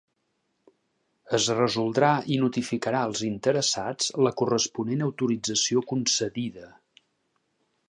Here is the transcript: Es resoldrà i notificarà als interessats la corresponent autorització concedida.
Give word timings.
Es 1.37 1.49
resoldrà 1.59 2.09
i 2.35 2.39
notificarà 2.45 3.03
als 3.09 3.21
interessats 3.29 4.09
la 4.29 4.33
corresponent 4.41 5.05
autorització 5.11 5.87
concedida. 5.93 6.75